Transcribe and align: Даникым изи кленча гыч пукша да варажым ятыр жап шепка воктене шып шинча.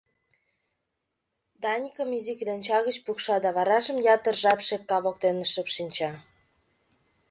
Даникым 1.61 2.09
изи 2.17 2.33
кленча 2.39 2.77
гыч 2.87 2.97
пукша 3.05 3.37
да 3.43 3.49
варажым 3.57 3.97
ятыр 4.15 4.35
жап 4.43 4.59
шепка 4.67 4.97
воктене 5.03 5.45
шып 5.53 5.67
шинча. 5.75 6.11